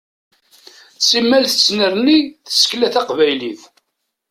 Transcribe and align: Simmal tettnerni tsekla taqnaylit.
Simmal 1.07 1.43
tettnerni 1.47 2.17
tsekla 2.47 2.87
taqnaylit. 2.93 3.61